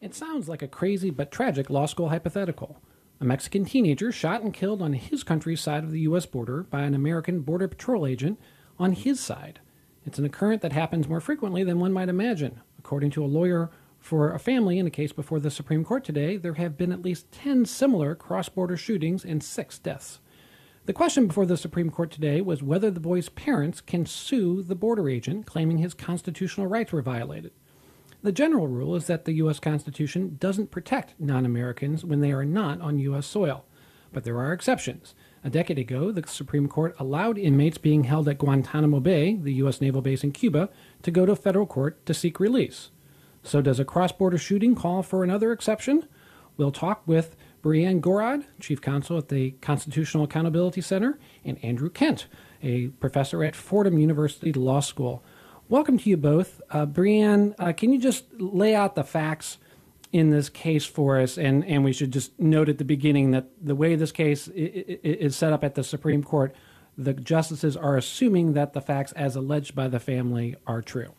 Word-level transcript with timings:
It 0.00 0.14
sounds 0.14 0.48
like 0.48 0.62
a 0.62 0.68
crazy 0.68 1.10
but 1.10 1.32
tragic 1.32 1.68
law 1.68 1.86
school 1.86 2.10
hypothetical. 2.10 2.80
A 3.20 3.24
Mexican 3.24 3.64
teenager 3.64 4.12
shot 4.12 4.42
and 4.42 4.54
killed 4.54 4.80
on 4.80 4.92
his 4.92 5.24
country's 5.24 5.60
side 5.60 5.82
of 5.82 5.90
the 5.90 6.02
U.S. 6.02 6.24
border 6.24 6.62
by 6.62 6.82
an 6.82 6.94
American 6.94 7.40
Border 7.40 7.66
Patrol 7.66 8.06
agent 8.06 8.38
on 8.78 8.92
his 8.92 9.18
side. 9.18 9.58
It's 10.06 10.16
an 10.20 10.24
occurrence 10.24 10.62
that 10.62 10.72
happens 10.72 11.08
more 11.08 11.20
frequently 11.20 11.64
than 11.64 11.80
one 11.80 11.92
might 11.92 12.08
imagine. 12.08 12.60
According 12.78 13.10
to 13.10 13.24
a 13.24 13.26
lawyer 13.26 13.70
for 13.98 14.32
a 14.32 14.38
family 14.38 14.78
in 14.78 14.86
a 14.86 14.90
case 14.90 15.12
before 15.12 15.40
the 15.40 15.50
Supreme 15.50 15.84
Court 15.84 16.04
today, 16.04 16.36
there 16.36 16.54
have 16.54 16.78
been 16.78 16.92
at 16.92 17.02
least 17.02 17.32
10 17.32 17.64
similar 17.66 18.14
cross 18.14 18.48
border 18.48 18.76
shootings 18.76 19.24
and 19.24 19.42
six 19.42 19.80
deaths. 19.80 20.20
The 20.86 20.92
question 20.92 21.26
before 21.26 21.44
the 21.44 21.56
Supreme 21.56 21.90
Court 21.90 22.12
today 22.12 22.40
was 22.40 22.62
whether 22.62 22.92
the 22.92 23.00
boy's 23.00 23.30
parents 23.30 23.80
can 23.80 24.06
sue 24.06 24.62
the 24.62 24.76
border 24.76 25.08
agent 25.08 25.44
claiming 25.44 25.78
his 25.78 25.92
constitutional 25.92 26.68
rights 26.68 26.92
were 26.92 27.02
violated. 27.02 27.50
The 28.22 28.32
general 28.32 28.66
rule 28.66 28.96
is 28.96 29.06
that 29.06 29.24
the 29.24 29.34
U.S. 29.34 29.60
Constitution 29.60 30.36
doesn't 30.40 30.72
protect 30.72 31.14
non 31.18 31.46
Americans 31.46 32.04
when 32.04 32.20
they 32.20 32.32
are 32.32 32.44
not 32.44 32.80
on 32.80 32.98
U.S. 32.98 33.26
soil. 33.26 33.64
But 34.12 34.24
there 34.24 34.38
are 34.38 34.52
exceptions. 34.52 35.14
A 35.44 35.50
decade 35.50 35.78
ago, 35.78 36.10
the 36.10 36.26
Supreme 36.26 36.66
Court 36.66 36.96
allowed 36.98 37.38
inmates 37.38 37.78
being 37.78 38.04
held 38.04 38.28
at 38.28 38.38
Guantanamo 38.38 39.00
Bay, 39.00 39.36
the 39.36 39.52
U.S. 39.54 39.80
naval 39.80 40.02
base 40.02 40.24
in 40.24 40.32
Cuba, 40.32 40.68
to 41.02 41.10
go 41.10 41.26
to 41.26 41.36
federal 41.36 41.66
court 41.66 42.04
to 42.06 42.14
seek 42.14 42.40
release. 42.40 42.90
So, 43.42 43.62
does 43.62 43.78
a 43.78 43.84
cross 43.84 44.10
border 44.10 44.38
shooting 44.38 44.74
call 44.74 45.02
for 45.02 45.22
another 45.22 45.52
exception? 45.52 46.08
We'll 46.56 46.72
talk 46.72 47.02
with 47.06 47.36
Brianne 47.62 48.00
Gorod, 48.00 48.44
Chief 48.58 48.80
Counsel 48.80 49.18
at 49.18 49.28
the 49.28 49.52
Constitutional 49.60 50.24
Accountability 50.24 50.80
Center, 50.80 51.18
and 51.44 51.62
Andrew 51.64 51.88
Kent, 51.88 52.26
a 52.62 52.88
professor 52.88 53.44
at 53.44 53.54
Fordham 53.54 53.98
University 53.98 54.52
Law 54.52 54.80
School. 54.80 55.22
Welcome 55.70 55.98
to 55.98 56.08
you 56.08 56.16
both. 56.16 56.62
Uh, 56.70 56.86
Brianne, 56.86 57.54
uh, 57.58 57.74
can 57.74 57.92
you 57.92 58.00
just 58.00 58.24
lay 58.40 58.74
out 58.74 58.94
the 58.94 59.04
facts 59.04 59.58
in 60.12 60.30
this 60.30 60.48
case 60.48 60.86
for 60.86 61.20
us? 61.20 61.36
And, 61.36 61.62
and 61.66 61.84
we 61.84 61.92
should 61.92 62.10
just 62.10 62.40
note 62.40 62.70
at 62.70 62.78
the 62.78 62.86
beginning 62.86 63.32
that 63.32 63.48
the 63.60 63.74
way 63.74 63.94
this 63.94 64.10
case 64.10 64.48
is 64.48 65.36
set 65.36 65.52
up 65.52 65.62
at 65.62 65.74
the 65.74 65.84
Supreme 65.84 66.22
Court, 66.22 66.56
the 66.96 67.12
justices 67.12 67.76
are 67.76 67.98
assuming 67.98 68.54
that 68.54 68.72
the 68.72 68.80
facts 68.80 69.12
as 69.12 69.36
alleged 69.36 69.74
by 69.74 69.88
the 69.88 70.00
family 70.00 70.56
are 70.66 70.80
true. 70.80 71.12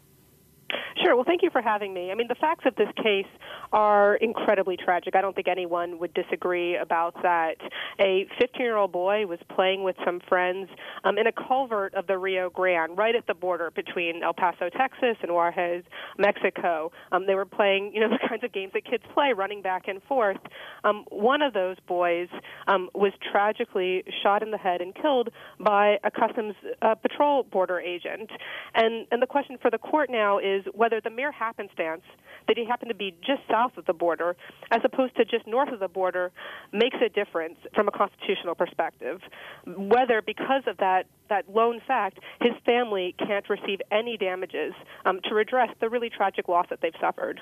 Thank 1.39 1.53
you 1.53 1.61
for 1.61 1.61
having 1.61 1.93
me. 1.93 2.11
I 2.11 2.15
mean, 2.15 2.27
the 2.27 2.35
facts 2.35 2.65
of 2.65 2.75
this 2.75 2.89
case 3.01 3.25
are 3.71 4.15
incredibly 4.15 4.75
tragic. 4.75 5.15
I 5.15 5.21
don't 5.21 5.33
think 5.33 5.47
anyone 5.47 5.97
would 5.99 6.13
disagree 6.13 6.75
about 6.75 7.15
that. 7.23 7.55
A 7.97 8.27
15 8.37 8.61
year 8.61 8.75
old 8.75 8.91
boy 8.91 9.25
was 9.25 9.39
playing 9.55 9.83
with 9.83 9.95
some 10.03 10.19
friends 10.27 10.67
um, 11.05 11.17
in 11.17 11.27
a 11.27 11.31
culvert 11.31 11.93
of 11.93 12.07
the 12.07 12.17
Rio 12.17 12.49
Grande, 12.49 12.97
right 12.97 13.15
at 13.15 13.25
the 13.25 13.33
border 13.33 13.71
between 13.71 14.21
El 14.21 14.33
Paso, 14.33 14.69
Texas, 14.69 15.15
and 15.21 15.31
Juarez, 15.31 15.85
Mexico. 16.17 16.91
Um, 17.13 17.25
they 17.25 17.35
were 17.35 17.45
playing, 17.45 17.93
you 17.93 18.01
know, 18.01 18.09
the 18.21 18.27
kinds 18.27 18.43
of 18.43 18.51
games 18.51 18.73
that 18.73 18.83
kids 18.83 19.03
play, 19.13 19.31
running 19.31 19.61
back 19.61 19.87
and 19.87 20.03
forth. 20.03 20.39
Um, 20.83 21.05
one 21.09 21.41
of 21.41 21.53
those 21.53 21.77
boys 21.87 22.27
um, 22.67 22.89
was 22.93 23.13
tragically 23.31 24.03
shot 24.23 24.43
in 24.43 24.51
the 24.51 24.57
head 24.57 24.81
and 24.81 24.93
killed 24.93 25.29
by 25.57 25.99
a 26.03 26.11
Customs 26.11 26.55
uh, 26.81 26.95
Patrol 26.95 27.43
border 27.43 27.79
agent. 27.79 28.29
And, 28.75 29.07
and 29.09 29.21
the 29.21 29.27
question 29.27 29.57
for 29.61 29.71
the 29.71 29.77
court 29.77 30.09
now 30.09 30.39
is 30.39 30.65
whether 30.73 30.99
the 31.01 31.09
mere 31.09 31.28
happenstance 31.31 32.03
that 32.47 32.57
he 32.57 32.65
happened 32.65 32.89
to 32.89 32.95
be 32.95 33.15
just 33.25 33.41
south 33.49 33.77
of 33.77 33.85
the 33.85 33.93
border 33.93 34.35
as 34.71 34.81
opposed 34.83 35.15
to 35.17 35.25
just 35.25 35.45
north 35.47 35.71
of 35.71 35.79
the 35.79 35.87
border 35.87 36.31
makes 36.71 36.97
a 37.05 37.09
difference 37.09 37.57
from 37.75 37.87
a 37.87 37.91
constitutional 37.91 38.55
perspective. 38.55 39.21
Whether 39.65 40.21
because 40.21 40.63
of 40.67 40.77
that 40.77 41.05
that 41.29 41.47
lone 41.47 41.79
fact, 41.85 42.19
his 42.41 42.53
family 42.65 43.15
can't 43.19 43.47
receive 43.49 43.79
any 43.91 44.17
damages 44.17 44.73
um, 45.05 45.19
to 45.25 45.35
redress 45.35 45.69
the 45.79 45.87
really 45.87 46.09
tragic 46.09 46.47
loss 46.47 46.65
that 46.71 46.81
they've 46.81 46.91
suffered. 46.99 47.39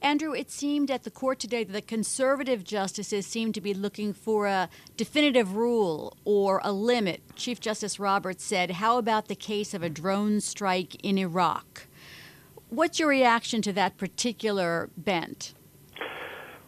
Andrew, 0.00 0.32
it 0.32 0.50
seemed 0.50 0.90
at 0.90 1.04
the 1.04 1.10
court 1.10 1.38
today 1.38 1.62
that 1.62 1.72
the 1.72 1.80
conservative 1.80 2.64
justices 2.64 3.24
seemed 3.24 3.54
to 3.54 3.60
be 3.60 3.72
looking 3.72 4.12
for 4.12 4.46
a 4.46 4.68
definitive 4.96 5.54
rule 5.54 6.16
or 6.24 6.60
a 6.64 6.72
limit. 6.72 7.22
Chief 7.36 7.60
Justice 7.60 8.00
Roberts 8.00 8.42
said, 8.42 8.72
How 8.72 8.98
about 8.98 9.28
the 9.28 9.36
case 9.36 9.74
of 9.74 9.82
a 9.82 9.88
drone 9.88 10.40
strike 10.40 10.96
in 11.04 11.18
Iraq? 11.18 11.86
What's 12.72 12.98
your 12.98 13.10
reaction 13.10 13.60
to 13.62 13.72
that 13.74 13.98
particular 13.98 14.88
bent? 14.96 15.52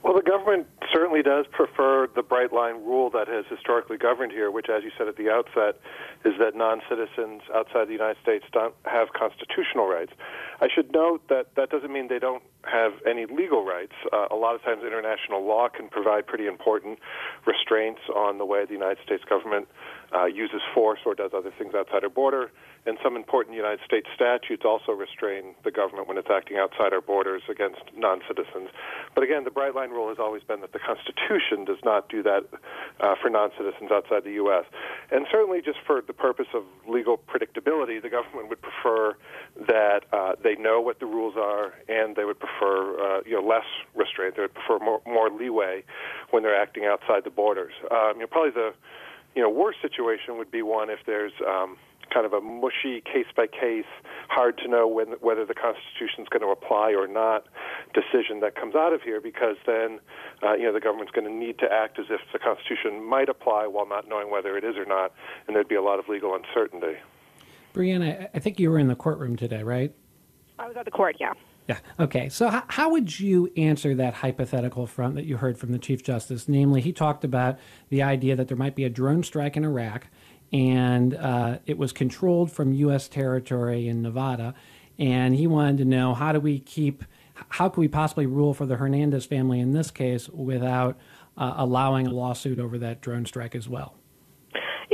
Well, 0.03 0.13
the 0.13 0.21
government 0.21 0.67
certainly 0.93 1.23
does 1.23 1.47
prefer 1.51 2.09
the 2.15 2.23
bright 2.23 2.53
line 2.53 2.85
rule 2.85 3.09
that 3.09 3.27
has 3.27 3.47
historically 3.49 3.97
governed 3.97 4.31
here, 4.31 4.51
which, 4.51 4.67
as 4.69 4.85
you 4.85 4.91
said 4.99 5.09
at 5.09 5.17
the 5.17 5.31
outset, 5.31 5.81
is 6.27 6.35
that 6.39 6.55
non 6.55 6.83
citizens 6.91 7.41
outside 7.55 7.89
the 7.89 7.95
United 7.95 8.21
States 8.23 8.45
don't 8.53 8.75
have 8.85 9.15
constitutional 9.15 9.89
rights. 9.89 10.13
I 10.61 10.69
should 10.69 10.93
note 10.93 11.27
that 11.29 11.55
that 11.57 11.71
doesn't 11.71 11.91
mean 11.91 12.09
they 12.09 12.19
don't 12.19 12.43
have 12.71 12.93
any 13.09 13.25
legal 13.25 13.65
rights. 13.65 13.95
Uh, 14.13 14.27
a 14.31 14.37
lot 14.37 14.55
of 14.55 14.63
times, 14.63 14.83
international 14.85 15.43
law 15.43 15.71
can 15.71 15.89
provide 15.89 16.27
pretty 16.27 16.47
important 16.47 16.99
restraints 17.47 18.03
on 18.15 18.37
the 18.37 18.45
way 18.45 18.67
the 18.67 18.75
United 18.75 19.03
States 19.03 19.25
government 19.25 19.69
uh, 20.15 20.27
uses 20.27 20.61
force 20.73 21.01
or 21.05 21.15
does 21.15 21.33
other 21.37 21.53
things 21.59 21.75
outside 21.75 22.05
our 22.05 22.11
border 22.11 22.51
and 22.87 22.99
some 23.03 23.17
important 23.17 23.57
United 23.57 23.81
States 23.85 24.07
statutes 24.15 24.63
also 24.65 24.93
restrain 24.93 25.55
the 25.65 25.71
government 25.71 26.07
when 26.07 26.19
it's 26.19 26.29
acting 26.31 26.59
outside 26.59 26.93
our 26.93 27.01
borders 27.01 27.43
against 27.51 27.81
non 27.97 28.21
citizens. 28.29 28.69
But 29.15 29.25
again, 29.25 29.45
the 29.45 29.51
bright 29.51 29.75
line 29.75 29.91
rule 29.91 30.09
has 30.09 30.19
always 30.19 30.43
been 30.43 30.61
that 30.61 30.73
the 30.73 30.79
Constitution 30.79 31.65
does 31.65 31.79
not 31.83 32.09
do 32.09 32.23
that 32.23 32.45
uh, 33.01 33.15
for 33.21 33.31
non 33.31 33.51
citizens 33.57 33.91
outside 33.91 34.25
the 34.25 34.37
U.S. 34.45 34.65
And 35.11 35.27
certainly, 35.31 35.63
just 35.63 35.79
for 35.87 36.03
the 36.03 36.13
purpose 36.13 36.49
of 36.55 36.65
legal 36.87 37.17
predictability, 37.17 38.03
the 38.03 38.11
government 38.11 38.51
would 38.51 38.61
prefer 38.61 39.17
that 39.67 40.05
uh, 40.13 40.35
they 40.43 40.57
know 40.57 40.81
what 40.81 41.01
the 41.01 41.07
rules 41.07 41.35
are 41.37 41.73
and 41.89 42.17
they 42.17 42.25
would 42.25 42.39
prefer 42.39 43.01
uh, 43.01 43.21
you 43.25 43.33
know, 43.33 43.47
less 43.47 43.67
restraint. 43.95 44.37
They 44.37 44.43
would 44.43 44.55
prefer 44.55 44.79
more, 44.85 45.01
more 45.07 45.31
leeway 45.31 45.85
when 46.31 46.43
they're 46.43 46.61
acting 46.61 46.85
outside 46.85 47.25
the 47.25 47.31
borders. 47.31 47.73
Um, 47.91 48.17
you 48.17 48.21
know, 48.21 48.27
probably 48.27 48.51
the 48.51 48.75
you 49.35 49.43
know 49.43 49.51
worst 49.51 49.79
situation 49.83 50.39
would 50.39 50.51
be 50.51 50.63
one 50.63 50.91
if 50.91 51.01
there's 51.07 51.33
um, 51.47 51.77
kind 52.13 52.27
of 52.27 52.33
a 52.33 52.41
mushy 52.41 53.01
case 53.01 53.27
by 53.37 53.47
case, 53.47 53.91
hard 54.29 54.59
to 54.59 54.69
know 54.69 54.87
when, 54.87 55.09
whether 55.21 55.45
the 55.45 55.55
Constitution 55.55 56.23
is 56.23 56.29
going 56.29 56.43
to 56.43 56.49
apply 56.49 56.95
or 56.95 57.09
not 57.09 57.47
decision 57.93 58.41
that 58.41 58.55
comes 58.55 58.75
out 58.75 58.93
of 58.93 59.03
here, 59.03 59.21
because 59.21 59.57
then 59.67 59.99
uh, 60.43 60.55
you 60.55 60.65
know 60.65 60.73
the 60.73 60.81
government's 60.81 61.13
going 61.13 61.27
to 61.27 61.33
need 61.33 61.59
to 61.59 61.67
act 61.71 61.99
as 61.99 62.07
if 62.11 62.21
the 62.33 62.39
Constitution 62.39 63.05
might 63.05 63.29
apply 63.29 63.67
while 63.67 63.87
not 63.87 64.09
knowing 64.09 64.31
whether 64.31 64.57
it 64.57 64.65
is 64.65 64.77
or 64.77 64.85
not, 64.85 65.13
and 65.47 65.57
there'd 65.57 65.69
be 65.69 65.75
a 65.75 65.83
lot 65.83 65.99
of 65.99 66.09
legal 66.09 66.35
uncertainty. 66.35 66.99
Brianna, 67.73 68.29
I 68.33 68.39
think 68.39 68.61
you 68.61 68.71
were 68.71 68.79
in 68.79 68.87
the 68.87 68.95
courtroom 68.95 69.37
today, 69.37 69.65
right? 69.65 69.93
I 70.59 70.69
was 70.69 70.77
at 70.77 70.85
the 70.85 70.93
court, 70.93 71.17
yeah. 71.19 71.33
Yeah. 71.67 71.79
Okay. 71.99 72.29
So, 72.29 72.49
how, 72.49 72.65
how, 72.69 72.91
would 72.91 73.19
you 73.19 73.51
answer 73.57 73.95
that 73.95 74.15
hypothetical 74.15 74.87
front 74.87 75.15
that 75.15 75.25
you 75.25 75.39
heard 75.39 75.57
from 75.57 75.73
the 75.73 75.79
Chief 75.79 76.03
Justice? 76.03 76.47
Namely, 76.47 76.83
he 76.83 76.93
talked 76.93 77.25
about 77.25 77.59
the 77.89 78.03
idea 78.03 78.37
that 78.37 78.49
there 78.49 78.57
might 78.57 78.75
be 78.75 78.85
a 78.85 78.91
drone 78.91 79.23
strike 79.23 79.57
in 79.57 79.65
Iraq, 79.65 80.09
and 80.53 81.15
uh, 81.15 81.59
it 81.65 81.79
was 81.79 81.93
controlled 81.93 82.53
from 82.53 82.73
U.S. 82.75 83.09
territory 83.09 83.89
in 83.89 84.03
Nevada. 84.03 84.55
And 84.99 85.35
he 85.35 85.47
wanted 85.47 85.79
to 85.79 85.85
know 85.85 86.15
how 86.15 86.33
do 86.33 86.41
we 86.41 86.61
keep, 86.61 87.05
how 87.49 87.69
could 87.69 87.81
we 87.81 87.89
possibly 87.89 88.27
rule 88.27 88.55
for 88.55 88.67
the 88.67 88.77
Hernandez 88.77 89.27
family 89.27 89.59
in 89.59 89.73
this 89.73 89.91
case 89.91 90.29
without 90.29 90.97
uh, 91.37 91.55
allowing 91.57 92.07
a 92.07 92.11
lawsuit 92.11 92.61
over 92.61 92.79
that 92.79 93.01
drone 93.01 93.27
strike 93.27 93.55
as 93.55 93.69
well? 93.69 93.97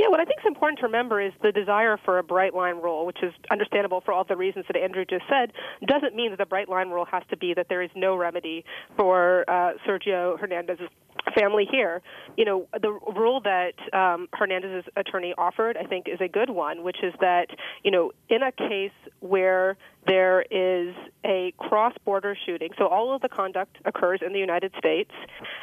Yeah, 0.01 0.07
what 0.07 0.19
I 0.19 0.25
think 0.25 0.39
is 0.39 0.47
important 0.47 0.79
to 0.79 0.87
remember 0.87 1.21
is 1.21 1.31
the 1.43 1.51
desire 1.51 1.95
for 2.03 2.17
a 2.17 2.23
bright 2.23 2.55
line 2.55 2.77
rule, 2.77 3.05
which 3.05 3.21
is 3.21 3.31
understandable 3.51 4.01
for 4.01 4.15
all 4.15 4.23
the 4.23 4.35
reasons 4.35 4.65
that 4.67 4.75
Andrew 4.75 5.05
just 5.05 5.25
said, 5.29 5.53
doesn't 5.87 6.15
mean 6.15 6.31
that 6.31 6.39
the 6.39 6.45
bright 6.47 6.67
line 6.67 6.89
rule 6.89 7.05
has 7.05 7.21
to 7.29 7.37
be 7.37 7.53
that 7.53 7.67
there 7.69 7.83
is 7.83 7.91
no 7.95 8.15
remedy 8.15 8.65
for 8.97 9.45
uh, 9.47 9.73
Sergio 9.87 10.39
Hernandez's 10.39 10.89
family 11.37 11.67
here. 11.69 12.01
You 12.35 12.45
know, 12.45 12.67
the 12.81 12.89
rule 13.15 13.41
that 13.41 13.73
um, 13.93 14.27
Hernandez's 14.33 14.89
attorney 14.95 15.35
offered, 15.37 15.77
I 15.77 15.83
think, 15.83 16.07
is 16.07 16.19
a 16.19 16.27
good 16.27 16.49
one, 16.49 16.83
which 16.83 17.03
is 17.03 17.13
that, 17.21 17.49
you 17.83 17.91
know, 17.91 18.11
in 18.27 18.41
a 18.41 18.51
case 18.51 18.89
where 19.19 19.77
there 20.07 20.43
is 20.49 20.95
a 21.23 21.53
cross 21.57 21.93
border 22.03 22.35
shooting, 22.45 22.69
so 22.77 22.87
all 22.87 23.13
of 23.13 23.21
the 23.21 23.29
conduct 23.29 23.77
occurs 23.85 24.19
in 24.25 24.33
the 24.33 24.39
United 24.39 24.73
States, 24.77 25.11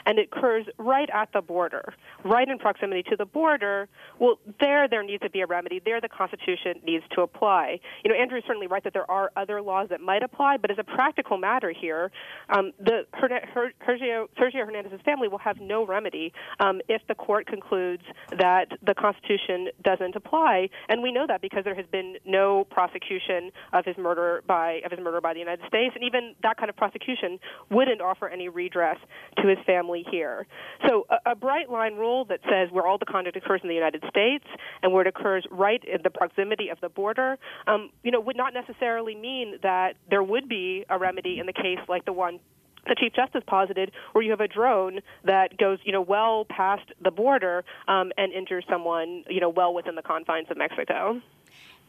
and 0.07 0.19
it 0.19 0.29
occurs 0.33 0.67
right 0.79 1.09
at 1.13 1.33
the 1.33 1.41
border, 1.41 1.93
right 2.25 2.49
in 2.49 2.59
proximity 2.59 3.03
to 3.03 3.17
the 3.17 3.27
border, 3.27 3.89
well, 4.21 4.39
there, 4.61 4.89
there 4.89 5.03
needs 5.03 5.23
to 5.23 5.31
be 5.31 5.41
a 5.41 5.47
remedy. 5.47 5.81
There, 5.85 6.01
the 6.01 6.09
Constitution 6.09 6.75
needs 6.85 7.05
to 7.15 7.23
apply. 7.23 7.81
You 8.05 8.13
know, 8.13 8.17
Andrew 8.17 8.39
is 8.39 8.45
certainly 8.47 8.69
right 8.69 8.85
that 8.85 8.93
there 8.93 9.11
are 9.11 9.33
other 9.37 9.61
laws 9.61 9.89
that 9.91 10.01
might 10.01 10.23
apply, 10.23 10.59
but 10.59 10.71
as 10.71 10.79
a 10.79 10.85
practical 10.85 11.37
matter 11.37 11.73
here, 11.73 12.13
um, 12.51 12.73
the 12.79 13.07
Sergio, 13.21 14.27
Sergio 14.39 14.67
Hernandez's 14.67 15.01
family 15.05 15.29
will 15.29 15.39
have 15.39 15.61
no 15.61 15.85
remedy 15.85 16.33
um, 16.61 16.81
if 16.89 17.03
the 17.09 17.15
court 17.15 17.47
concludes 17.47 18.05
that 18.37 18.69
the 18.83 18.95
Constitution 18.95 19.69
doesn't 19.83 20.15
apply, 20.15 20.69
and 20.89 21.03
we 21.03 21.11
know 21.11 21.27
that 21.27 21.41
because 21.41 21.65
there 21.65 21.75
has 21.75 21.87
been 21.91 22.17
no 22.25 22.65
prosecution 22.71 23.51
of 23.73 23.85
his 23.85 23.97
murder 23.97 24.28
by 24.47 24.81
of 24.85 24.91
his 24.91 25.01
murder 25.01 25.21
by 25.21 25.33
the 25.33 25.39
United 25.39 25.67
States, 25.67 25.95
and 25.95 26.05
even 26.05 26.35
that 26.43 26.57
kind 26.57 26.71
of 26.71 26.77
prosecution 26.77 27.39
wouldn't 27.71 28.01
offer 28.01 28.29
any 28.29 28.49
redress 28.49 28.99
to 29.41 29.49
his 29.49 29.59
family 29.67 30.05
here. 30.11 30.47
So, 30.87 31.07
a, 31.11 31.33
a 31.33 31.35
bright 31.35 31.71
line 31.71 31.95
rule 31.95 32.25
that 32.27 32.41
says 32.45 32.71
where 32.71 32.87
all 32.87 32.99
the 32.99 33.07
conduct 33.07 33.37
occurs 33.37 33.61
in 33.63 33.69
the 33.69 33.75
United 33.75 34.03
States 34.09 34.45
and 34.83 34.93
where 34.93 35.03
it 35.03 35.09
occurs 35.09 35.45
right 35.51 35.83
in 35.85 36.01
the 36.03 36.11
proximity 36.11 36.69
of 36.69 36.79
the 36.81 36.89
border, 36.89 37.39
um, 37.67 37.91
you 38.03 38.11
know, 38.11 38.21
would 38.21 38.37
not 38.37 38.55
necessarily 38.55 39.15
mean 39.15 39.59
that 39.63 39.95
there 40.11 40.23
would 40.23 40.49
be 40.49 40.85
a 40.89 40.99
remedy 40.99 41.39
in 41.39 41.47
the 41.47 41.53
case 41.53 41.79
like 41.89 42.05
the 42.05 42.13
one 42.13 42.41
the 42.87 42.97
Chief 42.99 43.13
Justice 43.13 43.43
posited, 43.47 43.93
where 44.13 44.25
you 44.25 44.31
have 44.31 44.41
a 44.41 44.49
drone 44.49 45.01
that 45.25 45.59
goes, 45.59 45.79
you 45.85 45.93
know, 45.93 46.01
well 46.01 46.47
past 46.49 46.91
the 47.03 47.11
border 47.11 47.65
um, 47.87 48.13
and 48.17 48.33
injures 48.33 48.65
someone, 48.69 49.25
you 49.29 49.41
know, 49.41 49.51
well 49.51 49.75
within 49.75 49.95
the 49.95 50.03
confines 50.03 50.47
of 50.51 50.57
Mexico. 50.57 51.21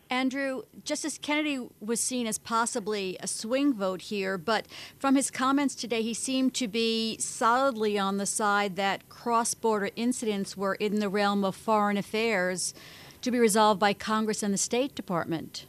Andrew, 0.09 0.63
Justice 0.83 1.19
Kennedy 1.19 1.67
was 1.79 1.99
seen 1.99 2.25
as 2.25 2.39
possibly 2.39 3.15
a 3.19 3.27
swing 3.27 3.73
vote 3.73 4.01
here, 4.01 4.39
but 4.39 4.65
from 4.97 5.15
his 5.15 5.29
comments 5.29 5.75
today, 5.75 6.01
he 6.01 6.15
seemed 6.15 6.55
to 6.55 6.67
be 6.67 7.17
solidly 7.19 7.99
on 7.99 8.17
the 8.17 8.25
side 8.25 8.75
that 8.75 9.07
cross 9.07 9.53
border 9.53 9.91
incidents 9.95 10.57
were 10.57 10.73
in 10.75 10.99
the 10.99 11.09
realm 11.09 11.43
of 11.43 11.55
foreign 11.55 11.95
affairs 11.95 12.73
to 13.21 13.29
be 13.29 13.37
resolved 13.37 13.79
by 13.79 13.93
Congress 13.93 14.41
and 14.41 14.51
the 14.51 14.57
State 14.57 14.95
Department. 14.95 15.67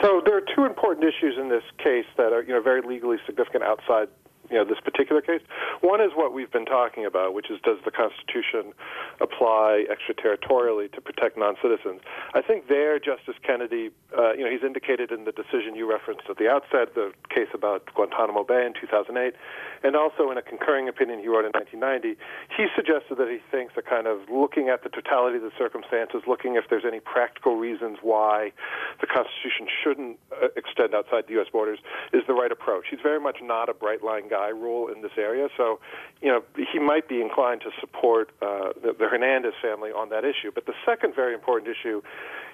So 0.00 0.22
there 0.24 0.36
are 0.36 0.44
two 0.54 0.64
important 0.64 1.04
issues 1.04 1.36
in 1.38 1.50
this 1.50 1.64
case 1.76 2.06
that 2.16 2.32
are, 2.32 2.42
you 2.42 2.54
know, 2.54 2.62
very 2.62 2.80
legally 2.80 3.18
significant 3.26 3.64
outside 3.64 4.08
you 4.50 4.56
know 4.56 4.64
this 4.64 4.80
particular 4.80 5.20
case. 5.20 5.42
One 5.80 6.00
is 6.00 6.12
what 6.14 6.32
we've 6.32 6.50
been 6.50 6.66
talking 6.66 7.04
about, 7.04 7.34
which 7.34 7.50
is 7.50 7.58
does 7.62 7.78
the 7.84 7.90
Constitution 7.90 8.72
apply 9.20 9.84
extraterritorially 9.90 10.92
to 10.92 11.00
protect 11.00 11.36
non-citizens? 11.36 12.00
I 12.34 12.42
think 12.42 12.68
there, 12.68 12.98
Justice 12.98 13.36
Kennedy, 13.42 13.90
uh, 14.16 14.32
you 14.32 14.44
know, 14.44 14.50
he's 14.50 14.64
indicated 14.64 15.10
in 15.10 15.24
the 15.24 15.32
decision 15.32 15.74
you 15.74 15.90
referenced 15.90 16.24
at 16.30 16.38
the 16.38 16.48
outset, 16.48 16.94
the 16.94 17.12
case 17.28 17.48
about 17.54 17.88
Guantanamo 17.94 18.44
Bay 18.44 18.64
in 18.66 18.74
2008, 18.74 19.34
and 19.82 19.96
also 19.96 20.30
in 20.30 20.38
a 20.38 20.42
concurring 20.42 20.88
opinion 20.88 21.18
he 21.18 21.28
wrote 21.28 21.44
in 21.44 21.52
1990, 21.52 22.18
he 22.56 22.66
suggested 22.74 23.18
that 23.18 23.28
he 23.28 23.38
thinks 23.50 23.74
a 23.76 23.82
kind 23.82 24.06
of 24.06 24.20
looking 24.30 24.68
at 24.68 24.82
the 24.82 24.88
totality 24.88 25.36
of 25.36 25.42
the 25.42 25.54
circumstances, 25.58 26.22
looking 26.26 26.56
if 26.56 26.64
there's 26.70 26.86
any 26.86 27.00
practical 27.00 27.56
reasons 27.56 27.98
why 28.02 28.52
the 29.00 29.06
Constitution 29.06 29.66
shouldn't 29.82 30.18
uh, 30.32 30.48
extend 30.56 30.94
outside 30.94 31.24
the 31.26 31.34
U.S. 31.34 31.48
borders, 31.50 31.78
is 32.12 32.22
the 32.26 32.34
right 32.34 32.52
approach. 32.52 32.86
He's 32.90 33.02
very 33.02 33.20
much 33.20 33.38
not 33.42 33.68
a 33.68 33.74
bright 33.74 34.02
line 34.02 34.28
guy 34.28 34.35
rule 34.48 34.88
in 34.88 35.02
this 35.02 35.12
area. 35.18 35.48
So, 35.56 35.80
you 36.20 36.28
know, 36.28 36.42
he 36.72 36.78
might 36.78 37.08
be 37.08 37.20
inclined 37.20 37.60
to 37.62 37.70
support 37.80 38.30
uh, 38.40 38.72
the, 38.82 38.94
the 38.98 39.08
Hernandez 39.08 39.54
family 39.62 39.90
on 39.90 40.10
that 40.10 40.24
issue. 40.24 40.50
But 40.54 40.66
the 40.66 40.74
second 40.84 41.14
very 41.14 41.34
important 41.34 41.74
issue 41.74 42.02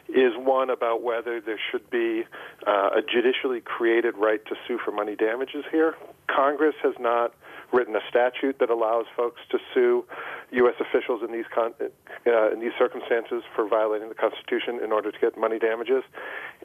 is 0.08 0.32
one 0.37 0.70
about 0.70 1.02
whether 1.02 1.40
there 1.40 1.61
should 1.70 1.88
be 1.90 2.25
uh, 2.67 2.90
a 2.96 3.02
judicially 3.02 3.61
created 3.61 4.17
right 4.17 4.44
to 4.46 4.55
sue 4.67 4.79
for 4.84 4.90
money 4.90 5.17
damages 5.17 5.64
here. 5.70 5.94
Congress 6.29 6.75
has 6.82 6.94
not 6.99 7.34
written 7.73 7.96
a 7.96 8.00
statute 8.08 8.58
that 8.58 8.69
allows 8.69 9.06
folks 9.17 9.40
to 9.50 9.58
sue 9.73 10.05
U.S. 10.52 10.75
officials 10.78 11.23
in 11.26 11.32
these 11.32 11.46
con- 11.52 11.75
uh, 11.81 12.52
in 12.52 12.61
these 12.61 12.73
circumstances 12.78 13.43
for 13.55 13.67
violating 13.67 14.08
the 14.08 14.14
Constitution 14.14 14.78
in 14.85 14.93
order 14.93 15.11
to 15.11 15.19
get 15.19 15.38
money 15.38 15.58
damages. 15.58 16.05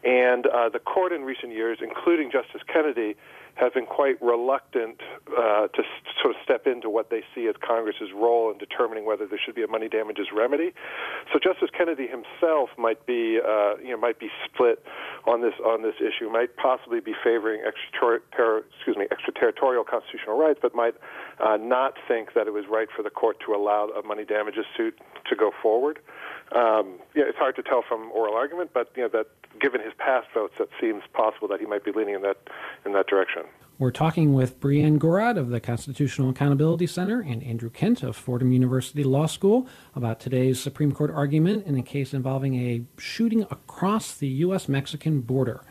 And 0.04 0.46
uh, 0.48 0.70
the 0.70 0.80
court 0.80 1.14
in 1.14 1.22
recent 1.22 1.54
years, 1.54 1.80
including 1.82 2.30
Justice 2.32 2.62
Kennedy, 2.72 3.16
have 3.60 3.74
been 3.74 3.86
quite 3.86 4.22
reluctant 4.22 5.02
uh, 5.34 5.68
to 5.68 5.82
sort 6.22 6.36
of 6.36 6.38
step 6.44 6.68
into 6.68 6.90
what 6.90 7.10
they 7.10 7.22
see 7.34 7.48
as 7.48 7.56
Congress's 7.66 8.10
role 8.16 8.52
in 8.52 8.58
determining 8.58 9.06
whether 9.06 9.26
there 9.26 9.40
should 9.44 9.56
be 9.56 9.64
a 9.64 9.68
money 9.68 9.90
damages 9.90 10.28
remedy. 10.36 10.74
So 11.34 11.40
Justice 11.42 11.70
Kennedy 11.76 12.08
himself 12.08 12.70
might 12.78 13.06
be, 13.06 13.40
uh, 13.42 13.78
you 13.82 13.92
know, 13.92 13.98
might 13.98 14.20
be 14.20 14.30
split 14.46 14.84
on 15.26 15.42
this 15.42 15.54
on 15.66 15.82
this 15.82 15.96
issue. 16.00 16.30
Might 16.30 16.56
possibly 16.56 17.00
be 17.00 17.14
favoring 17.24 17.62
extrater- 17.66 18.64
excuse 18.78 18.96
me, 18.96 19.08
extraterritorial 19.12 19.84
constitutional 19.84 20.38
rights, 20.38 20.60
but 20.62 20.76
might 20.76 20.94
uh, 21.40 21.58
not 21.58 21.94
think 22.08 22.34
that 22.36 22.48
it 22.48 22.54
was 22.54 22.66
right 22.70 22.88
for 22.96 23.02
the 23.02 23.10
court 23.10 23.38
to 23.46 23.56
allow 23.56 23.90
a 23.90 24.06
money 24.06 24.24
damages 24.24 24.66
suit 24.76 24.98
to 25.30 25.36
go 25.36 25.52
forward. 25.62 26.00
Um, 26.52 27.00
yeah, 27.14 27.24
it's 27.28 27.38
hard 27.38 27.56
to 27.58 27.64
tell 27.64 27.84
from 27.88 28.12
oral 28.12 28.36
argument, 28.36 28.72
but 28.74 28.92
you 28.96 29.04
know 29.04 29.10
that 29.10 29.28
given 29.60 29.82
his 29.82 29.94
past 29.98 30.28
votes, 30.34 30.56
that 30.60 30.70
seems 30.80 31.04
possible 31.14 31.48
that 31.50 31.60
he 31.60 31.66
might 31.66 31.84
be 31.84 31.92
leaning 31.92 32.16
in 32.16 32.22
that 32.22 32.38
in 32.86 32.94
that 32.94 33.08
direction. 33.08 33.44
We're 33.80 33.92
talking 33.92 34.34
with 34.34 34.60
Brianne 34.60 34.98
Gorod 34.98 35.38
of 35.38 35.50
the 35.50 35.60
Constitutional 35.60 36.32
Accountability 36.32 36.88
Center 36.88 37.22
and 37.22 37.44
Andrew 37.44 37.70
Kent 37.70 38.02
of 38.02 38.16
Fordham 38.16 38.52
University 38.52 39.04
Law 39.04 39.28
School 39.28 39.68
about 39.96 40.20
today's 40.20 40.60
Supreme 40.60 40.92
Court 40.92 41.12
argument 41.12 41.68
in 41.68 41.78
a 41.78 41.84
case 41.84 42.12
involving 42.12 42.56
a 42.56 42.84
shooting 42.98 43.44
across 43.44 44.16
the 44.16 44.28
U.S. 44.28 44.68
Mexican 44.68 45.22
border. 45.22 45.62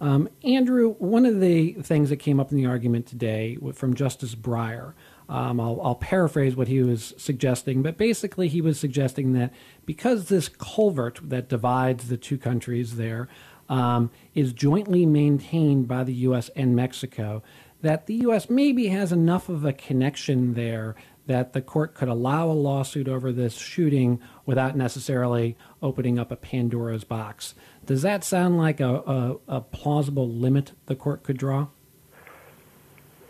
Um, 0.00 0.28
Andrew, 0.44 0.94
one 0.98 1.26
of 1.26 1.40
the 1.40 1.72
things 1.72 2.10
that 2.10 2.18
came 2.18 2.38
up 2.38 2.52
in 2.52 2.56
the 2.56 2.66
argument 2.66 3.06
today 3.06 3.58
from 3.74 3.94
Justice 3.94 4.36
Breyer 4.36 4.92
um, 5.28 5.60
I'll, 5.60 5.80
I'll, 5.82 5.94
paraphrase 5.94 6.56
what 6.56 6.68
he 6.68 6.82
was 6.82 7.12
suggesting, 7.18 7.82
but 7.82 7.98
basically 7.98 8.48
he 8.48 8.62
was 8.62 8.80
suggesting 8.80 9.34
that 9.34 9.52
because 9.84 10.28
this 10.28 10.48
culvert 10.48 11.20
that 11.22 11.50
divides 11.50 12.08
the 12.08 12.16
two 12.16 12.38
countries 12.38 12.96
there 12.96 13.28
um, 13.68 14.10
is 14.34 14.54
jointly 14.54 15.04
maintained 15.04 15.86
by 15.86 16.02
the 16.04 16.14
U.S. 16.14 16.48
and 16.56 16.74
Mexico, 16.74 17.42
that 17.82 18.06
the 18.06 18.14
U.S. 18.14 18.48
maybe 18.48 18.88
has 18.88 19.12
enough 19.12 19.50
of 19.50 19.64
a 19.64 19.72
connection 19.72 20.54
there 20.54 20.96
that 21.26 21.52
the 21.52 21.60
court 21.60 21.94
could 21.94 22.08
allow 22.08 22.50
a 22.50 22.52
lawsuit 22.52 23.06
over 23.06 23.30
this 23.30 23.54
shooting 23.54 24.18
without 24.46 24.74
necessarily 24.74 25.58
opening 25.82 26.18
up 26.18 26.32
a 26.32 26.36
Pandora's 26.36 27.04
box. 27.04 27.54
Does 27.84 28.00
that 28.00 28.24
sound 28.24 28.56
like 28.56 28.80
a, 28.80 28.94
a, 28.94 29.36
a 29.46 29.60
plausible 29.60 30.28
limit 30.28 30.72
the 30.86 30.96
court 30.96 31.22
could 31.22 31.36
draw? 31.36 31.68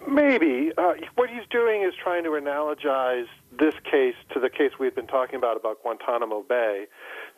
Maybe. 0.08 0.72
Uh, 0.76 0.94
what 1.16 1.28
he's 1.28 1.46
doing 1.50 1.82
is 1.82 1.93
trying 2.02 2.25
to 2.25 2.31
analogize 2.31 3.28
this 3.52 3.75
case 3.84 4.16
to 4.32 4.40
the 4.40 4.49
case 4.49 4.72
we've 4.81 4.94
been 4.94 5.06
talking 5.06 5.37
about 5.37 5.56
about 5.60 5.82
Guantanamo 5.82 6.43
Bay. 6.49 6.87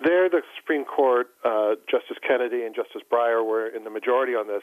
There, 0.05 0.31
the 0.31 0.43
Supreme 0.57 0.85
Court, 0.85 1.35
uh, 1.45 1.75
Justice 1.91 2.19
Kennedy 2.27 2.63
and 2.63 2.75
Justice 2.75 3.03
Breyer 3.11 3.45
were 3.45 3.67
in 3.67 3.83
the 3.83 3.91
majority 3.91 4.35
on 4.35 4.47
this. 4.47 4.63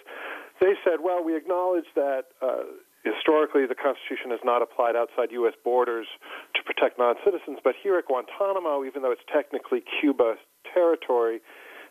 They 0.61 0.73
said, 0.85 1.03
well, 1.03 1.21
we 1.21 1.35
acknowledge 1.35 1.85
that 1.95 2.31
uh, 2.41 2.63
historically 3.03 3.67
the 3.67 3.75
Constitution 3.75 4.31
has 4.31 4.39
not 4.43 4.61
applied 4.61 4.95
outside 4.95 5.31
U.S. 5.43 5.53
borders 5.63 6.07
to 6.55 6.63
protect 6.63 6.97
non 6.97 7.15
citizens, 7.25 7.59
but 7.61 7.75
here 7.75 7.97
at 7.97 8.05
Guantanamo, 8.07 8.85
even 8.85 9.01
though 9.01 9.11
it's 9.11 9.27
technically 9.27 9.83
Cuba 9.99 10.35
territory, 10.73 11.41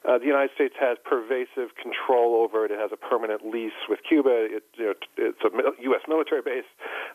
uh, 0.07 0.19
the 0.19 0.27
United 0.27 0.55
States 0.55 0.75
has 0.79 0.97
pervasive 1.03 1.75
control 1.75 2.39
over 2.39 2.65
it. 2.65 2.71
It 2.71 2.79
has 2.79 2.91
a 2.93 2.97
permanent 2.97 3.43
lease 3.43 3.77
with 3.89 3.99
Cuba. 4.07 4.31
It, 4.31 4.63
you 4.79 4.87
know, 4.87 4.95
it's 5.19 5.43
a 5.43 5.51
U.S. 5.83 6.03
military 6.07 6.43
base. 6.43 6.69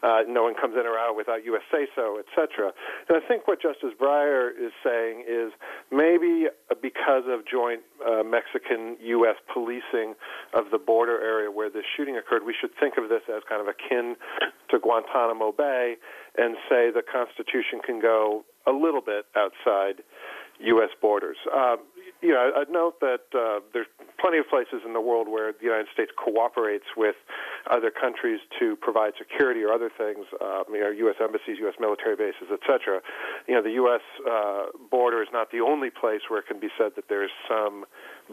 Uh, 0.03 0.27
no 0.27 0.43
one 0.43 0.55
comes 0.59 0.75
in 0.75 0.85
or 0.85 0.99
out 0.99 1.15
without 1.15 1.45
U.S. 1.45 1.63
say 1.71 1.87
so, 1.95 2.19
etc. 2.19 2.71
And 3.07 3.15
I 3.15 3.25
think 3.25 3.47
what 3.47 3.61
Justice 3.61 3.95
Breyer 3.95 4.51
is 4.51 4.75
saying 4.83 5.23
is 5.23 5.53
maybe 5.91 6.47
because 6.81 7.23
of 7.31 7.47
joint 7.47 7.81
uh, 8.03 8.23
Mexican 8.23 8.97
U.S. 8.99 9.39
policing 9.53 10.15
of 10.53 10.67
the 10.71 10.77
border 10.77 11.15
area 11.21 11.49
where 11.49 11.69
this 11.69 11.87
shooting 11.95 12.17
occurred, 12.17 12.43
we 12.45 12.55
should 12.59 12.71
think 12.79 12.95
of 12.97 13.07
this 13.07 13.21
as 13.31 13.41
kind 13.47 13.61
of 13.61 13.67
akin 13.71 14.15
to 14.69 14.79
Guantanamo 14.79 15.51
Bay 15.51 15.95
and 16.37 16.55
say 16.67 16.91
the 16.91 17.03
Constitution 17.07 17.79
can 17.85 18.01
go 18.01 18.43
a 18.67 18.71
little 18.71 19.01
bit 19.01 19.25
outside 19.35 20.03
U.S. 20.59 20.89
borders. 21.01 21.37
Um, 21.55 21.77
you 22.21 22.29
know, 22.29 22.51
I'd 22.55 22.69
note 22.69 22.99
that 22.99 23.25
uh, 23.33 23.61
there's 23.73 23.87
plenty 24.19 24.37
of 24.37 24.47
places 24.47 24.85
in 24.85 24.93
the 24.93 25.01
world 25.01 25.27
where 25.27 25.51
the 25.51 25.65
United 25.65 25.87
States 25.91 26.11
cooperates 26.15 26.85
with 26.95 27.15
other 27.69 27.89
countries 27.89 28.39
to 28.59 28.75
provide 28.75 29.13
security 29.17 29.63
or 29.63 29.73
other 29.73 29.89
things. 29.89 30.25
Um, 30.39 30.63
you 30.69 30.81
know, 30.81 30.89
U.S. 31.09 31.15
embassies, 31.19 31.57
U.S. 31.59 31.75
military 31.79 32.15
bases, 32.15 32.53
etc. 32.53 33.01
You 33.47 33.55
know, 33.55 33.63
the 33.63 33.73
U.S. 33.81 34.01
Uh, 34.21 34.65
border 34.89 35.23
is 35.23 35.29
not 35.33 35.51
the 35.51 35.61
only 35.61 35.89
place 35.89 36.21
where 36.29 36.39
it 36.39 36.47
can 36.47 36.59
be 36.59 36.69
said 36.77 36.93
that 36.95 37.09
there 37.09 37.23
is 37.23 37.31
some 37.49 37.85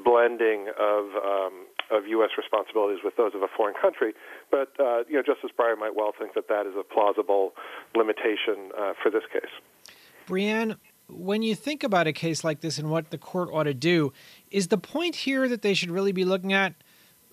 blending 0.04 0.68
of 0.78 1.04
um, 1.24 1.66
of 1.90 2.06
U.S. 2.06 2.30
responsibilities 2.36 3.00
with 3.02 3.16
those 3.16 3.34
of 3.34 3.42
a 3.42 3.48
foreign 3.48 3.74
country. 3.80 4.12
But 4.50 4.76
uh, 4.78 5.08
you 5.08 5.16
know, 5.16 5.22
Justice 5.22 5.50
Breyer 5.58 5.78
might 5.78 5.96
well 5.96 6.12
think 6.12 6.34
that 6.34 6.48
that 6.48 6.66
is 6.66 6.74
a 6.78 6.84
plausible 6.84 7.54
limitation 7.96 8.70
uh, 8.76 8.92
for 9.02 9.10
this 9.10 9.24
case. 9.32 9.94
Brianne, 10.28 10.76
when 11.08 11.42
you 11.42 11.54
think 11.54 11.82
about 11.82 12.06
a 12.06 12.12
case 12.12 12.44
like 12.44 12.60
this 12.60 12.78
and 12.78 12.90
what 12.90 13.10
the 13.10 13.18
court 13.18 13.50
ought 13.52 13.64
to 13.64 13.74
do, 13.74 14.12
is 14.50 14.68
the 14.68 14.78
point 14.78 15.16
here 15.16 15.48
that 15.48 15.62
they 15.62 15.74
should 15.74 15.90
really 15.90 16.12
be 16.12 16.24
looking 16.24 16.52
at 16.52 16.74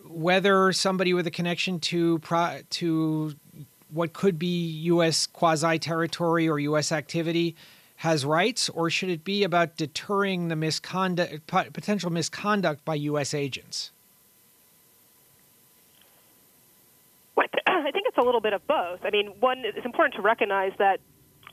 whether 0.08 0.72
somebody 0.72 1.14
with 1.14 1.28
a 1.28 1.32
connection 1.32 1.80
to 1.80 2.20
to 2.70 3.36
what 3.90 4.14
could 4.14 4.38
be 4.38 4.68
U.S. 4.68 5.28
quasi 5.28 5.80
territory 5.80 6.48
or 6.48 6.60
U.S. 6.60 6.92
activity 6.92 7.56
has 7.98 8.26
rights, 8.26 8.68
or 8.70 8.90
should 8.90 9.10
it 9.10 9.24
be 9.24 9.44
about 9.44 9.78
deterring 9.78 10.50
the 10.50 10.56
misconduct, 10.56 11.48
potential 11.48 12.10
misconduct 12.10 12.84
by 12.84 12.96
U.S. 12.96 13.34
agents? 13.34 13.92
I 17.38 17.92
think 17.92 18.08
it's 18.08 18.18
a 18.18 18.22
little 18.22 18.42
bit 18.42 18.54
of 18.54 18.66
both. 18.68 19.00
I 19.04 19.10
mean, 19.12 19.28
one, 19.40 19.60
it's 19.64 19.86
important 19.86 20.16
to 20.16 20.22
recognize 20.22 20.74
that 20.78 21.00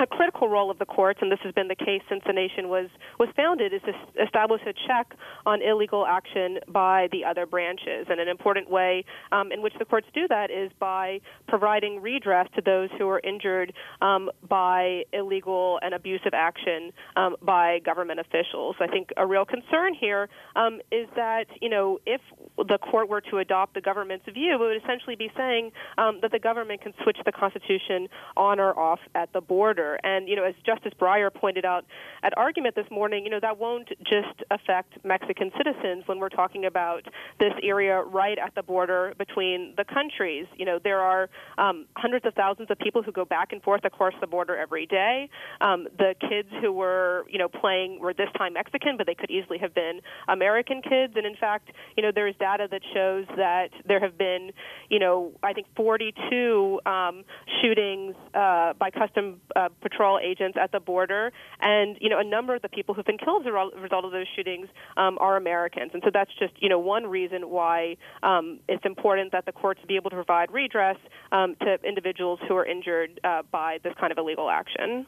a 0.02 0.06
critical 0.06 0.48
role 0.48 0.70
of 0.70 0.78
the 0.78 0.84
courts, 0.84 1.20
and 1.22 1.30
this 1.30 1.38
has 1.44 1.54
been 1.54 1.68
the 1.68 1.76
case 1.76 2.02
since 2.08 2.22
the 2.26 2.32
nation 2.32 2.68
was 2.68 2.88
was 3.18 3.28
founded, 3.36 3.72
is 3.72 3.80
to 3.82 4.22
establish 4.22 4.60
a 4.66 4.72
check 4.86 5.14
on 5.46 5.62
illegal 5.62 6.04
action 6.06 6.58
by 6.68 7.08
the 7.12 7.24
other 7.24 7.46
branches. 7.46 8.06
And 8.10 8.20
an 8.20 8.28
important 8.28 8.68
way 8.70 9.04
um, 9.30 9.52
in 9.52 9.62
which 9.62 9.74
the 9.78 9.84
courts 9.84 10.08
do 10.12 10.26
that 10.28 10.50
is 10.50 10.70
by 10.78 11.20
providing 11.46 12.02
redress 12.02 12.48
to 12.56 12.62
those 12.62 12.90
who 12.98 13.08
are 13.08 13.20
injured 13.20 13.72
um, 14.00 14.30
by 14.48 15.04
illegal 15.12 15.78
and 15.82 15.94
abusive 15.94 16.34
action 16.34 16.92
um, 17.16 17.36
by 17.40 17.78
government 17.84 18.18
officials. 18.18 18.76
I 18.80 18.88
think 18.88 19.10
a 19.16 19.26
real 19.26 19.44
concern 19.44 19.94
here 19.94 20.28
um, 20.56 20.80
is 20.90 21.06
that 21.16 21.44
you 21.60 21.68
know 21.68 21.98
if 22.06 22.20
the 22.56 22.78
court 22.78 23.08
were 23.08 23.20
to 23.20 23.38
adopt 23.38 23.74
the 23.74 23.80
government's 23.80 24.26
view, 24.32 24.54
it 24.54 24.58
would 24.58 24.82
essentially 24.82 25.16
be 25.16 25.30
saying 25.36 25.70
um, 25.98 26.18
that 26.22 26.32
the 26.32 26.38
government 26.38 26.82
can 26.82 26.92
switch 27.02 27.18
the 27.24 27.32
Constitution 27.32 28.08
on 28.36 28.58
or 28.58 28.76
off 28.78 29.00
at 29.14 29.32
the 29.32 29.40
border. 29.40 29.91
And, 30.04 30.28
you 30.28 30.36
know, 30.36 30.44
as 30.44 30.54
Justice 30.64 30.92
Breyer 31.00 31.32
pointed 31.32 31.64
out 31.64 31.84
at 32.22 32.36
argument 32.36 32.74
this 32.74 32.86
morning, 32.90 33.24
you 33.24 33.30
know, 33.30 33.40
that 33.40 33.58
won't 33.58 33.88
just 34.00 34.42
affect 34.50 35.04
Mexican 35.04 35.50
citizens 35.56 36.04
when 36.06 36.18
we're 36.18 36.28
talking 36.28 36.64
about 36.64 37.06
this 37.38 37.52
area 37.62 38.00
right 38.02 38.38
at 38.38 38.54
the 38.54 38.62
border 38.62 39.14
between 39.18 39.74
the 39.76 39.84
countries. 39.84 40.46
You 40.56 40.66
know, 40.66 40.78
there 40.82 41.00
are 41.00 41.28
um, 41.58 41.86
hundreds 41.96 42.26
of 42.26 42.34
thousands 42.34 42.70
of 42.70 42.78
people 42.78 43.02
who 43.02 43.12
go 43.12 43.24
back 43.24 43.52
and 43.52 43.62
forth 43.62 43.84
across 43.84 44.14
the 44.20 44.26
border 44.26 44.56
every 44.56 44.86
day. 44.86 45.28
Um, 45.60 45.88
the 45.98 46.14
kids 46.20 46.48
who 46.60 46.72
were, 46.72 47.24
you 47.28 47.38
know, 47.38 47.48
playing 47.48 48.00
were 48.00 48.14
this 48.14 48.28
time 48.36 48.54
Mexican, 48.54 48.96
but 48.96 49.06
they 49.06 49.14
could 49.14 49.30
easily 49.30 49.58
have 49.58 49.74
been 49.74 50.00
American 50.28 50.82
kids. 50.82 51.14
And 51.16 51.26
in 51.26 51.36
fact, 51.36 51.70
you 51.96 52.02
know, 52.02 52.10
there's 52.14 52.34
data 52.36 52.68
that 52.70 52.82
shows 52.94 53.26
that 53.36 53.70
there 53.86 54.00
have 54.00 54.16
been, 54.18 54.52
you 54.88 54.98
know, 54.98 55.32
I 55.42 55.52
think 55.52 55.66
42 55.76 56.80
um, 56.86 57.24
shootings 57.60 58.14
uh, 58.34 58.74
by 58.74 58.90
custom 58.90 59.40
uh, 59.56 59.68
patrol 59.80 60.18
agents 60.22 60.58
at 60.60 60.72
the 60.72 60.80
border, 60.80 61.32
and 61.60 61.96
you 62.00 62.08
know, 62.08 62.18
a 62.18 62.24
number 62.24 62.54
of 62.54 62.62
the 62.62 62.68
people 62.68 62.94
who've 62.94 63.04
been 63.04 63.18
killed 63.18 63.42
as 63.42 63.48
a 63.48 63.80
result 63.80 64.04
of 64.04 64.12
those 64.12 64.26
shootings 64.34 64.68
um, 64.96 65.18
are 65.20 65.36
Americans, 65.36 65.90
and 65.94 66.02
so 66.04 66.10
that's 66.12 66.30
just 66.38 66.52
you 66.62 66.68
know 66.68 66.78
one 66.78 67.06
reason 67.06 67.50
why 67.50 67.96
um, 68.22 68.60
it's 68.68 68.84
important 68.84 69.32
that 69.32 69.46
the 69.46 69.52
courts 69.52 69.80
be 69.86 69.96
able 69.96 70.10
to 70.10 70.16
provide 70.16 70.52
redress 70.52 70.96
um, 71.32 71.56
to 71.60 71.78
individuals 71.86 72.38
who 72.48 72.56
are 72.56 72.66
injured 72.66 73.20
uh, 73.24 73.42
by 73.50 73.78
this 73.82 73.94
kind 73.98 74.12
of 74.12 74.18
illegal 74.18 74.50
action. 74.50 75.06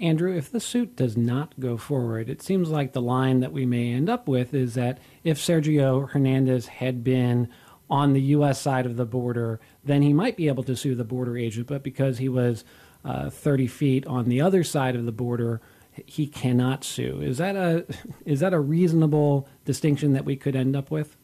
Andrew, 0.00 0.36
if 0.36 0.50
the 0.50 0.60
suit 0.60 0.94
does 0.94 1.16
not 1.16 1.58
go 1.58 1.76
forward, 1.76 2.28
it 2.28 2.40
seems 2.40 2.70
like 2.70 2.92
the 2.92 3.02
line 3.02 3.40
that 3.40 3.52
we 3.52 3.66
may 3.66 3.92
end 3.92 4.08
up 4.08 4.28
with 4.28 4.54
is 4.54 4.74
that 4.74 4.98
if 5.24 5.38
Sergio 5.38 6.08
Hernandez 6.10 6.66
had 6.66 7.02
been 7.02 7.48
on 7.90 8.12
the 8.12 8.20
U.S. 8.20 8.60
side 8.60 8.86
of 8.86 8.96
the 8.96 9.06
border, 9.06 9.58
then 9.84 10.02
he 10.02 10.12
might 10.12 10.36
be 10.36 10.46
able 10.46 10.62
to 10.64 10.76
sue 10.76 10.94
the 10.94 11.04
border 11.04 11.36
agent. 11.36 11.66
But 11.66 11.82
because 11.82 12.18
he 12.18 12.28
was 12.28 12.64
uh, 13.04 13.30
30 13.30 13.66
feet 13.66 14.06
on 14.06 14.28
the 14.28 14.40
other 14.40 14.64
side 14.64 14.96
of 14.96 15.04
the 15.04 15.12
border, 15.12 15.60
he 16.06 16.26
cannot 16.26 16.84
sue. 16.84 17.20
Is 17.20 17.38
that 17.38 17.56
a 17.56 17.86
is 18.24 18.40
that 18.40 18.52
a 18.52 18.60
reasonable 18.60 19.48
distinction 19.64 20.12
that 20.12 20.24
we 20.24 20.36
could 20.36 20.56
end 20.56 20.76
up 20.76 20.90
with? 20.90 21.16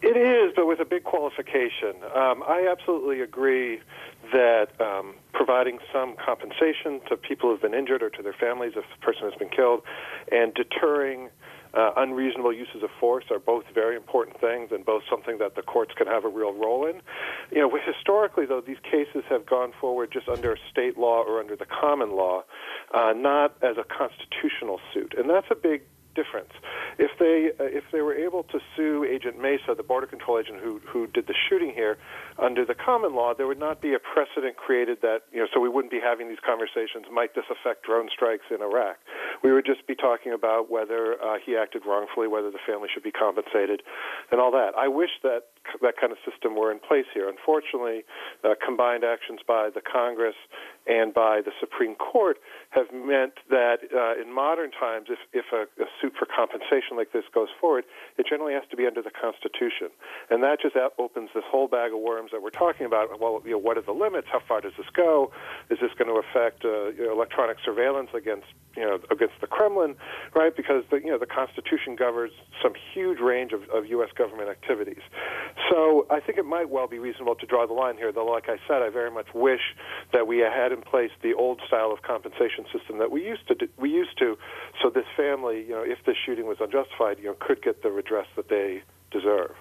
It 0.00 0.16
is, 0.16 0.52
but 0.54 0.66
with 0.66 0.78
a 0.78 0.84
big 0.84 1.04
qualification. 1.04 1.96
Um, 2.14 2.44
I 2.46 2.68
absolutely 2.70 3.20
agree 3.20 3.80
that 4.32 4.68
um, 4.80 5.14
providing 5.32 5.80
some 5.92 6.14
compensation 6.24 7.00
to 7.08 7.16
people 7.16 7.50
who've 7.50 7.60
been 7.60 7.74
injured 7.74 8.02
or 8.02 8.10
to 8.10 8.22
their 8.22 8.32
families 8.32 8.72
if 8.76 8.84
the 8.94 9.04
person 9.04 9.24
has 9.24 9.34
been 9.34 9.48
killed, 9.48 9.82
and 10.30 10.54
deterring 10.54 11.30
uh, 11.74 11.92
unreasonable 11.96 12.52
uses 12.52 12.82
of 12.82 12.90
force 12.98 13.24
are 13.30 13.38
both 13.38 13.64
very 13.74 13.96
important 13.96 14.40
things 14.40 14.70
and 14.72 14.84
both 14.84 15.02
something 15.10 15.38
that 15.38 15.54
the 15.54 15.62
courts 15.62 15.92
can 15.96 16.06
have 16.06 16.24
a 16.24 16.28
real 16.28 16.52
role 16.52 16.86
in. 16.86 17.00
You 17.50 17.60
know, 17.60 17.78
historically, 17.84 18.46
though, 18.46 18.60
these 18.60 18.80
cases 18.82 19.24
have 19.28 19.46
gone 19.46 19.72
forward 19.80 20.10
just 20.12 20.28
under 20.28 20.56
state 20.70 20.98
law 20.98 21.22
or 21.22 21.40
under 21.40 21.56
the 21.56 21.66
common 21.66 22.16
law, 22.16 22.44
uh, 22.94 23.12
not 23.14 23.56
as 23.62 23.76
a 23.76 23.84
constitutional 23.84 24.80
suit. 24.92 25.14
And 25.16 25.28
that's 25.28 25.48
a 25.50 25.54
big 25.54 25.82
difference. 26.18 26.50
If 26.98 27.12
they 27.22 27.54
uh, 27.54 27.70
if 27.70 27.84
they 27.92 28.02
were 28.02 28.14
able 28.14 28.42
to 28.50 28.58
sue 28.74 29.06
Agent 29.06 29.38
Mesa, 29.38 29.74
the 29.76 29.86
border 29.86 30.06
control 30.06 30.38
agent 30.42 30.58
who 30.58 30.80
who 30.90 31.06
did 31.06 31.26
the 31.30 31.38
shooting 31.48 31.70
here, 31.70 31.94
under 32.38 32.66
the 32.66 32.74
common 32.74 33.14
law, 33.14 33.34
there 33.38 33.46
would 33.46 33.62
not 33.62 33.80
be 33.80 33.94
a 33.94 34.02
precedent 34.02 34.56
created 34.56 34.98
that 35.02 35.30
you 35.32 35.38
know. 35.38 35.46
So 35.54 35.60
we 35.60 35.68
wouldn't 35.68 35.92
be 35.92 36.02
having 36.02 36.28
these 36.28 36.42
conversations. 36.44 37.06
Might 37.12 37.34
this 37.38 37.46
affect 37.46 37.86
drone 37.86 38.08
strikes 38.12 38.50
in 38.50 38.60
Iraq? 38.60 38.96
We 39.44 39.52
would 39.52 39.64
just 39.64 39.86
be 39.86 39.94
talking 39.94 40.32
about 40.32 40.70
whether 40.70 41.14
uh, 41.22 41.38
he 41.44 41.56
acted 41.56 41.82
wrongfully, 41.86 42.26
whether 42.26 42.50
the 42.50 42.62
family 42.66 42.88
should 42.92 43.06
be 43.06 43.14
compensated, 43.14 43.82
and 44.32 44.40
all 44.40 44.50
that. 44.52 44.74
I 44.76 44.88
wish 44.88 45.14
that 45.22 45.54
that 45.82 45.94
kind 46.00 46.10
of 46.10 46.18
system 46.28 46.56
were 46.56 46.72
in 46.72 46.80
place 46.80 47.06
here. 47.14 47.28
Unfortunately, 47.28 48.02
uh, 48.42 48.54
combined 48.64 49.04
actions 49.04 49.40
by 49.46 49.70
the 49.70 49.80
Congress 49.80 50.36
and 50.86 51.12
by 51.12 51.40
the 51.44 51.52
Supreme 51.60 51.94
Court 51.94 52.38
have 52.70 52.92
meant 52.92 53.32
that 53.48 53.78
uh, 53.88 54.20
in 54.20 54.32
modern 54.32 54.70
times, 54.70 55.08
if, 55.08 55.18
if 55.32 55.46
a, 55.52 55.64
a, 55.82 55.86
suit 56.00 56.12
for 56.18 56.26
compensation 56.26 56.96
like 56.96 57.12
this 57.12 57.24
goes 57.32 57.48
forward, 57.60 57.84
it 58.18 58.26
generally 58.28 58.52
has 58.52 58.64
to 58.70 58.76
be 58.76 58.86
under 58.86 59.00
the 59.00 59.10
Constitution. 59.10 59.88
And 60.28 60.42
that 60.42 60.60
just 60.60 60.76
opens 60.98 61.30
this 61.34 61.44
whole 61.48 61.66
bag 61.66 61.92
of 61.92 62.00
worms 62.00 62.30
that 62.32 62.42
we're 62.42 62.50
talking 62.50 62.84
about. 62.84 63.08
Well, 63.20 63.40
you 63.44 63.52
know, 63.52 63.58
what 63.58 63.78
are 63.78 63.82
the 63.82 63.92
limits? 63.92 64.28
How 64.30 64.40
far 64.46 64.60
does 64.60 64.72
this 64.76 64.86
go? 64.92 65.32
Is 65.70 65.78
this 65.80 65.92
going 65.96 66.12
to 66.12 66.20
affect 66.20 66.64
uh, 66.64 66.92
you 66.92 67.06
know, 67.06 67.12
electronic 67.12 67.56
surveillance 67.64 68.10
against 68.14 68.46
you 68.76 68.84
know 68.84 68.98
against 69.10 69.34
the 69.40 69.46
Kremlin, 69.46 69.96
right? 70.34 70.54
Because 70.54 70.84
the 70.90 70.96
you 70.98 71.10
know 71.10 71.18
the 71.18 71.26
Constitution 71.26 71.96
governs 71.96 72.32
some 72.62 72.72
huge 72.94 73.18
range 73.18 73.52
of, 73.52 73.62
of 73.70 73.86
U.S. 73.86 74.10
government 74.16 74.50
activities. 74.50 75.02
So 75.70 76.06
I 76.10 76.20
think 76.20 76.38
it 76.38 76.44
might 76.44 76.68
well 76.68 76.86
be 76.86 76.98
reasonable 76.98 77.34
to 77.36 77.46
draw 77.46 77.66
the 77.66 77.72
line 77.72 77.96
here. 77.96 78.12
Though, 78.12 78.26
like 78.26 78.48
I 78.48 78.56
said, 78.68 78.82
I 78.82 78.90
very 78.90 79.10
much 79.10 79.26
wish 79.34 79.74
that 80.12 80.26
we 80.26 80.38
had 80.38 80.70
in 80.70 80.82
place 80.82 81.10
the 81.22 81.34
old 81.34 81.60
style 81.66 81.90
of 81.92 82.02
compensation 82.02 82.57
system 82.72 82.98
that 82.98 83.10
we 83.10 83.24
used 83.24 83.46
to 83.48 83.54
do, 83.54 83.68
we 83.78 83.90
used 83.90 84.18
to, 84.18 84.36
so 84.82 84.90
this 84.90 85.06
family, 85.16 85.62
you 85.62 85.70
know, 85.70 85.82
if 85.82 85.98
this 86.04 86.16
shooting 86.24 86.46
was 86.46 86.58
unjustified, 86.60 87.18
you 87.18 87.26
know, 87.26 87.36
could 87.38 87.62
get 87.62 87.82
the 87.82 87.90
redress 87.90 88.26
that 88.36 88.48
they 88.48 88.82
deserve. 89.10 89.54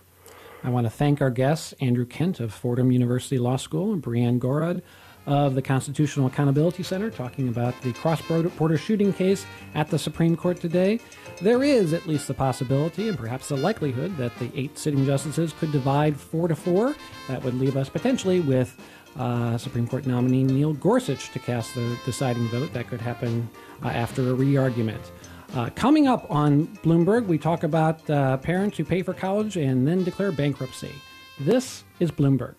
I 0.64 0.70
want 0.70 0.86
to 0.86 0.90
thank 0.90 1.22
our 1.22 1.30
guests, 1.30 1.74
Andrew 1.80 2.06
Kent 2.06 2.40
of 2.40 2.54
Fordham 2.54 2.92
University 2.92 3.38
Law 3.38 3.58
School 3.58 3.94
and 3.94 4.02
Brianne 4.02 4.40
Gorod 4.40 4.82
of 5.28 5.56
the 5.56 5.62
Constitutional 5.62 6.28
Accountability 6.28 6.84
Center 6.84 7.12
talking 7.12 7.50
about 7.50 7.80
the 7.82 7.92
cross 7.94 8.22
border 8.22 8.78
shooting 8.78 9.12
case 9.12 9.46
at 9.76 9.90
the 9.90 10.00
Supreme 10.00 10.38
Court 10.38 10.60
today. 10.60 11.00
There 11.42 11.64
is 11.64 11.94
at 11.94 12.08
least 12.08 12.28
the 12.28 12.34
possibility 12.34 13.10
and 13.10 13.18
perhaps 13.18 13.50
the 13.50 13.58
likelihood 13.58 14.16
that 14.18 14.36
the 14.40 14.50
eight 14.56 14.78
sitting 14.78 15.06
justices 15.06 15.54
could 15.60 15.72
divide 15.74 16.18
four 16.18 16.48
to 16.48 16.56
four. 16.56 16.96
That 17.28 17.44
would 17.44 17.56
leave 17.56 17.76
us 17.76 17.90
potentially 17.90 18.40
with 18.40 18.80
uh, 19.18 19.58
Supreme 19.58 19.88
Court 19.88 20.06
nominee 20.06 20.44
Neil 20.44 20.74
Gorsuch 20.74 21.32
to 21.32 21.40
cast 21.40 21.76
the 21.76 21.98
deciding 22.06 22.48
vote. 22.50 22.74
That 22.74 22.88
could 22.88 23.02
happen 23.02 23.50
uh, 23.84 23.88
after 23.90 24.30
a 24.30 24.34
re 24.34 24.58
argument. 24.58 25.12
Uh, 25.56 25.70
coming 25.76 26.08
up 26.08 26.30
on 26.30 26.68
Bloomberg, 26.84 27.26
we 27.26 27.38
talk 27.38 27.64
about 27.64 28.08
uh, 28.10 28.38
parents 28.38 28.78
who 28.78 28.84
pay 28.84 29.02
for 29.02 29.14
college 29.14 29.56
and 29.58 29.88
then 29.88 30.04
declare 30.04 30.32
bankruptcy. 30.32 30.92
This 31.40 31.84
is 32.00 32.12
Bloomberg. 32.12 32.56